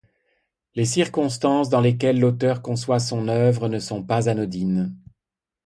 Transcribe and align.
Les 0.73 0.85
circonstances 0.85 1.69
dans 1.69 1.79
lesquelles 1.79 2.19
l'auteur 2.19 2.63
conçoit 2.63 2.97
son 2.97 3.27
œuvre 3.27 3.69
ne 3.69 3.77
sont 3.77 4.01
pas 4.01 4.29
anodines. 4.31 4.95